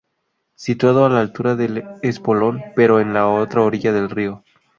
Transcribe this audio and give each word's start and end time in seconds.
Situado 0.55 1.05
a 1.05 1.09
la 1.11 1.19
altura 1.19 1.55
del 1.55 1.83
Espolón, 2.01 2.59
pero 2.75 2.99
en 2.99 3.13
la 3.13 3.29
otra 3.29 3.61
orilla 3.61 3.93
del 3.93 4.09
río. 4.09 4.43